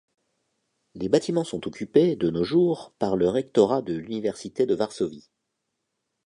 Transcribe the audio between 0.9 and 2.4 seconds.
Les bâtiments sont occupés, de